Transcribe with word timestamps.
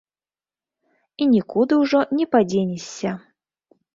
І 1.25 1.27
нікуды 1.33 1.77
ўжо 1.83 2.01
не 2.19 2.25
падзенешся. 2.33 3.09